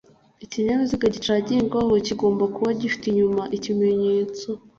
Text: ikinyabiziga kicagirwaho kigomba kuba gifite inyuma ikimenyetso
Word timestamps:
ikinyabiziga 0.45 1.05
kicagirwaho 1.13 1.91
kigomba 2.07 2.43
kuba 2.55 2.69
gifite 2.81 3.05
inyuma 3.07 3.41
ikimenyetso 3.57 4.47